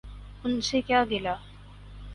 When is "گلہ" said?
1.11-1.35